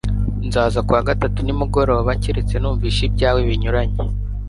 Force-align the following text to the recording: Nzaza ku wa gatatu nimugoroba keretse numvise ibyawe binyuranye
Nzaza 0.47 0.79
ku 0.85 0.91
wa 0.95 1.03
gatatu 1.09 1.39
nimugoroba 1.41 2.11
keretse 2.23 2.55
numvise 2.57 3.01
ibyawe 3.07 3.39
binyuranye 3.47 3.97